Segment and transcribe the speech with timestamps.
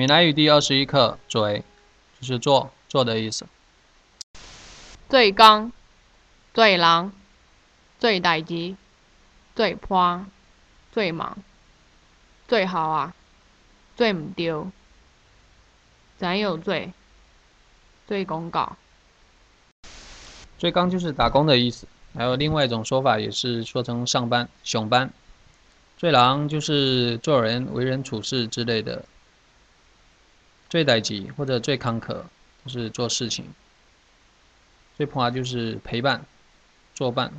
[0.00, 1.62] 闽南语第二十一课，嘴
[2.18, 3.44] 就是做做的意思。
[5.10, 5.70] 做工、
[6.54, 7.12] 做人、
[7.98, 8.74] 做代志、
[9.54, 10.26] 做伴、
[10.90, 11.36] 做忙、
[12.48, 13.14] 最好啊、
[13.94, 14.70] 最唔丢、
[16.16, 16.74] 咱有做、
[18.08, 18.78] 做公告。
[20.56, 25.12] 最刚就是打工的意思，还有另外一种说法也是说成上班、上班。
[25.98, 29.04] 最狼就是做人、为人处事之类的。
[30.70, 32.22] 最代级或者最坎坷，
[32.64, 33.44] 就是做事情；
[34.96, 36.24] 最怕就是陪伴、
[36.94, 37.32] 作伴；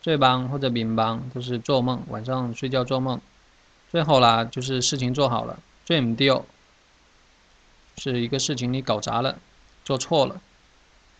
[0.00, 3.18] 最忙或者迷茫，都是做梦，晚上睡觉做梦；
[3.90, 6.46] 最后啦，就是事情做好了；最唔丢，
[7.98, 9.38] 是一个事情你搞砸了、
[9.84, 10.40] 做错了；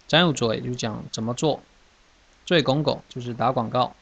[0.09, 1.61] 咱有嘴就讲怎么做；
[2.47, 3.95] 最公公就是打广告。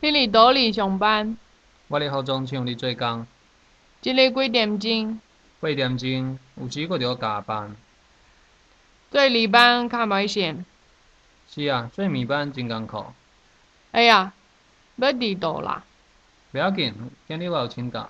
[0.00, 1.38] 你伫倒里上班？
[1.88, 3.26] 我伫后中厂里做工。
[4.00, 5.20] 一日几点钟？
[5.58, 7.74] 八点钟，有时阁着加班。
[9.10, 10.64] 做二班较歹线。
[11.50, 13.04] 是啊，做暝班真艰苦。
[13.90, 14.32] 哎呀，
[14.96, 15.84] 要迟到啦。
[16.52, 16.94] 袂要紧，
[17.26, 18.08] 今日我有请假。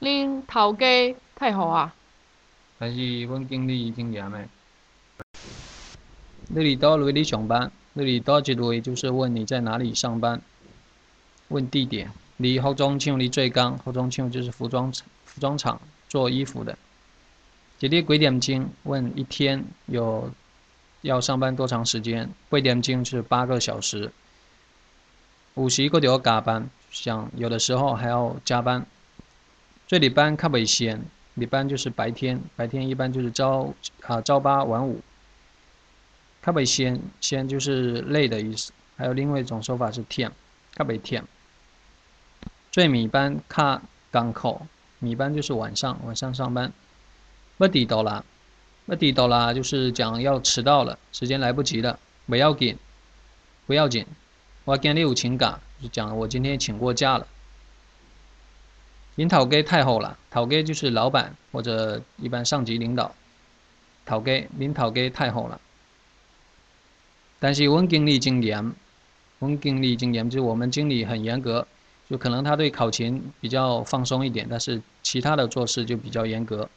[0.00, 1.94] 恁头家太好啊。
[2.78, 4.46] 但是阮经理已经严的。
[6.48, 7.72] 你伫倒位里上班？
[7.94, 10.42] 你伫倒一位就是问你在哪里上班，
[11.48, 12.12] 问地点。
[12.42, 14.92] 离服装厂离最刚，服装厂就是服装
[15.24, 16.76] 服装厂做衣服的。
[17.78, 18.68] 一日几点钟？
[18.82, 20.28] 问一天有
[21.02, 22.28] 要上班多长时间？
[22.50, 24.10] 几点钟是八个小时。
[25.54, 28.84] 有时个要加班，想有的时候还要加班。
[29.86, 31.00] 最里班较袂闲，
[31.34, 35.00] 里班就是白天，白天一般就是朝啊朝八晚五。
[36.42, 38.72] 较袂闲，闲就是累的意思。
[38.96, 40.30] 还有另外一种说法是忝，
[40.74, 41.22] 较袂忝。
[42.72, 44.66] 最米班卡港口，
[44.98, 46.72] 米班就是晚上，晚上上班。
[47.58, 48.24] 不抵到啦，
[48.86, 51.98] 不抵到啦，就是讲要迟到了，时间来不及了。
[52.26, 52.78] 不要紧，
[53.66, 54.06] 不要紧。
[54.64, 57.26] 我今日有请假，就讲我今天请过假了。
[59.16, 63.14] 领头给太好了，头给就是老板或者一般上级领导。
[64.06, 65.60] 头给领头给太好了，
[67.38, 68.72] 但是我经理经严，
[69.40, 71.68] 我经理经严就是我们经理很严格。
[72.12, 76.68] 就可能他对考勤比较放松一点，但是其他的做事就比较严格。